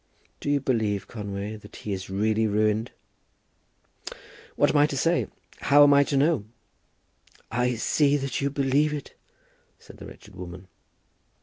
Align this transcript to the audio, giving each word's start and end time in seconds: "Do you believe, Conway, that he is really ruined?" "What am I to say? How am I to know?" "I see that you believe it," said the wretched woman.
"Do 0.39 0.49
you 0.49 0.59
believe, 0.59 1.07
Conway, 1.07 1.57
that 1.57 1.75
he 1.75 1.93
is 1.93 2.09
really 2.09 2.47
ruined?" 2.47 2.89
"What 4.55 4.71
am 4.71 4.77
I 4.77 4.87
to 4.87 4.97
say? 4.97 5.27
How 5.59 5.83
am 5.83 5.93
I 5.93 6.03
to 6.05 6.17
know?" 6.17 6.45
"I 7.51 7.75
see 7.75 8.17
that 8.17 8.41
you 8.41 8.49
believe 8.49 8.95
it," 8.95 9.13
said 9.77 9.97
the 9.97 10.07
wretched 10.07 10.35
woman. 10.35 10.69